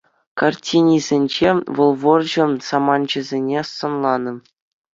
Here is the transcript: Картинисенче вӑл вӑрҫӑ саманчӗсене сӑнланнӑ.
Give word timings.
Картинисенче 0.41 1.49
вӑл 1.75 1.93
вӑрҫӑ 2.05 2.45
саманчӗсене 2.71 3.61
сӑнланнӑ. 3.77 4.33